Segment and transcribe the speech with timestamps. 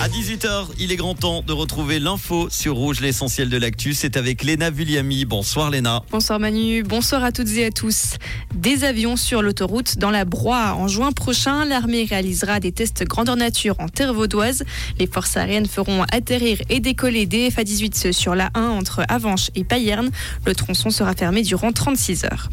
[0.00, 3.94] À 18h, il est grand temps de retrouver l'info sur Rouge, l'essentiel de l'actu.
[3.94, 5.24] C'est avec Léna Vulliami.
[5.24, 6.04] Bonsoir Léna.
[6.12, 8.14] Bonsoir Manu, bonsoir à toutes et à tous.
[8.54, 10.72] Des avions sur l'autoroute dans la Broye.
[10.76, 14.62] En juin prochain, l'armée réalisera des tests grandeur nature en terre vaudoise.
[15.00, 19.64] Les forces aériennes feront atterrir et décoller des FA-18 sur la 1 entre Avanches et
[19.64, 20.10] Payerne.
[20.46, 22.50] Le tronçon sera fermé durant 36 heures.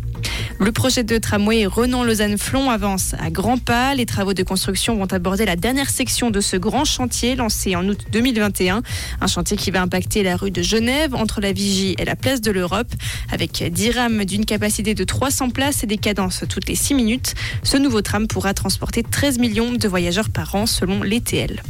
[0.57, 3.93] Le projet de tramway Renan-Lausanne-Flon avance à grands pas.
[3.93, 7.87] Les travaux de construction vont aborder la dernière section de ce grand chantier lancé en
[7.87, 8.81] août 2021.
[9.19, 12.39] Un chantier qui va impacter la rue de Genève entre la Vigie et la place
[12.41, 12.91] de l'Europe.
[13.31, 17.33] Avec 10 rames d'une capacité de 300 places et des cadences toutes les 6 minutes,
[17.63, 21.61] ce nouveau tram pourra transporter 13 millions de voyageurs par an selon l'ETL.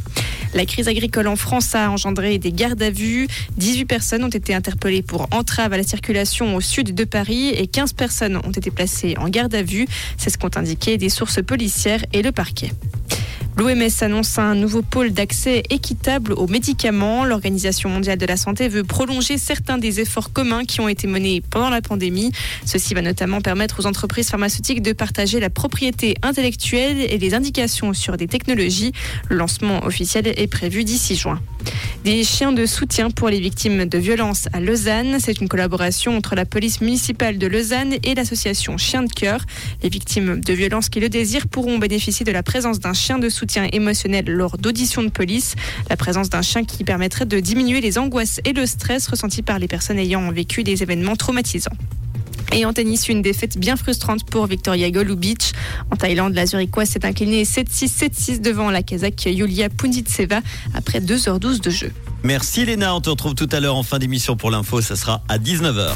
[0.56, 3.28] La crise agricole en France a engendré des gardes à vue.
[3.58, 7.68] 18 personnes ont été interpellées pour entrave à la circulation au sud de Paris et
[7.68, 9.86] 15 personnes ont été placées en garde à vue.
[10.16, 12.72] C'est ce qu'ont indiqué des sources policières et le parquet.
[13.58, 17.24] L'OMS annonce un nouveau pôle d'accès équitable aux médicaments.
[17.24, 21.42] L'Organisation mondiale de la santé veut prolonger certains des efforts communs qui ont été menés
[21.50, 22.34] pendant la pandémie.
[22.66, 27.94] Ceci va notamment permettre aux entreprises pharmaceutiques de partager la propriété intellectuelle et les indications
[27.94, 28.92] sur des technologies.
[29.30, 31.40] Le lancement officiel est prévu d'ici juin.
[32.04, 35.18] Des chiens de soutien pour les victimes de violences à Lausanne.
[35.20, 39.46] C'est une collaboration entre la police municipale de Lausanne et l'association Chiens de cœur.
[39.82, 43.30] Les victimes de violences qui le désirent pourront bénéficier de la présence d'un chien de
[43.30, 45.56] soutien émotionnel lors d'auditions de police.
[45.90, 49.60] La présence d'un chien qui permettrait de diminuer les angoisses et le stress ressentis par
[49.60, 51.76] les personnes ayant vécu des événements traumatisants.
[52.54, 55.54] Et en tennis, une défaite bien frustrante pour Victoria Golubic.
[55.92, 60.40] En Thaïlande, la Zurichoise s'est inclinée 7-6, 7-6 devant la Kazakh Yulia Punditseva
[60.74, 61.92] après 2h12 de jeu.
[62.24, 65.22] Merci Léna, on te retrouve tout à l'heure en fin d'émission pour l'info, ça sera
[65.28, 65.96] à 19h.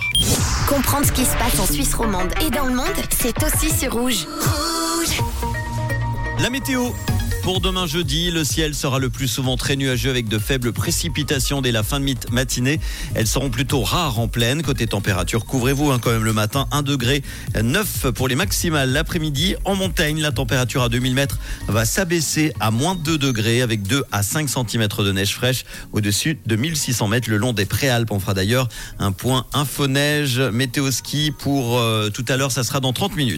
[0.68, 3.94] Comprendre ce qui se passe en Suisse romande et dans le monde, c'est aussi sur
[3.94, 4.28] Rouge.
[4.28, 5.22] Rouge
[6.40, 6.90] La météo
[7.44, 11.62] pour demain jeudi, le ciel sera le plus souvent très nuageux avec de faibles précipitations
[11.62, 12.80] dès la fin de matinée.
[13.14, 14.62] Elles seront plutôt rares en pleine.
[14.62, 16.68] Côté température, couvrez-vous hein, quand même le matin.
[16.72, 17.22] 1 degré
[17.62, 18.92] 9 pour les maximales.
[18.92, 23.84] L'après-midi, en montagne, la température à 2000 mètres va s'abaisser à moins 2 degrés avec
[23.84, 28.12] 2 à 5 cm de neige fraîche au-dessus de 1600 mètres le long des préalpes.
[28.12, 32.52] On fera d'ailleurs un point info-neige météo ski pour euh, tout à l'heure.
[32.52, 33.38] Ça sera dans 30 minutes.